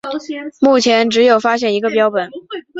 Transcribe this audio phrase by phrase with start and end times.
[0.61, 2.31] 目前只有发现一个标本。